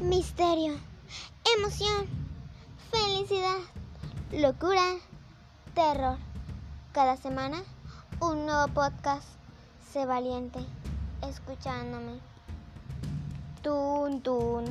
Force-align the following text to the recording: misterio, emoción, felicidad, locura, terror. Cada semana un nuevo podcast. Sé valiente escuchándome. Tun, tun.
misterio, 0.00 0.74
emoción, 1.56 2.06
felicidad, 2.90 3.56
locura, 4.32 4.82
terror. 5.74 6.18
Cada 6.92 7.16
semana 7.16 7.62
un 8.20 8.46
nuevo 8.46 8.68
podcast. 8.68 9.26
Sé 9.92 10.04
valiente 10.04 10.58
escuchándome. 11.22 12.20
Tun, 13.62 14.20
tun. 14.20 14.65